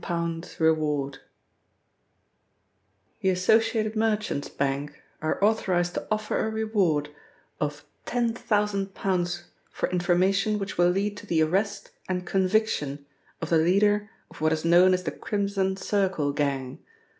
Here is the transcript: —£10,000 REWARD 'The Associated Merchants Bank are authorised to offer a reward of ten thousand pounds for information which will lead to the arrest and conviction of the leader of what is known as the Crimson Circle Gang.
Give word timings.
—£10,000 0.01 0.59
REWARD 0.59 1.19
'The 3.21 3.29
Associated 3.29 3.95
Merchants 3.95 4.49
Bank 4.49 4.99
are 5.21 5.37
authorised 5.43 5.93
to 5.93 6.07
offer 6.09 6.39
a 6.43 6.49
reward 6.49 7.09
of 7.59 7.85
ten 8.07 8.33
thousand 8.33 8.95
pounds 8.95 9.43
for 9.69 9.87
information 9.91 10.57
which 10.57 10.75
will 10.75 10.89
lead 10.89 11.15
to 11.17 11.27
the 11.27 11.43
arrest 11.43 11.91
and 12.09 12.25
conviction 12.25 13.05
of 13.43 13.51
the 13.51 13.59
leader 13.59 14.09
of 14.31 14.41
what 14.41 14.51
is 14.51 14.65
known 14.65 14.95
as 14.95 15.03
the 15.03 15.11
Crimson 15.11 15.77
Circle 15.77 16.33
Gang. 16.33 16.79